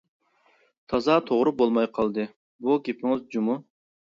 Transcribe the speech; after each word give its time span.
تازا 0.91 1.15
توغرا 1.27 1.51
بولماي 1.61 1.89
قالدى 1.99 2.25
بۇ 2.65 2.79
گېپىڭىز 2.89 3.25
جۇمۇ! 3.37 3.63